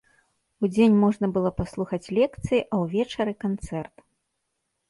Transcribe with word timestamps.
Удзень 0.67 0.95
можна 1.03 1.25
было 1.35 1.51
паслухаць 1.59 2.11
лекцыі, 2.21 2.61
а 2.71 2.75
ўвечары 2.85 3.33
канцэрт. 3.47 3.95